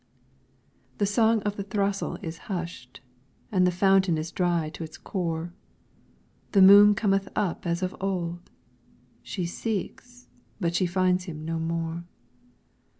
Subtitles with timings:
[0.97, 3.01] The song of the throstle is hushed,
[3.51, 5.53] and the fountain is dry to its core;
[6.53, 8.49] The moon cometh up as of old;
[9.21, 10.27] she seeks,
[10.59, 12.05] but she finds him no more.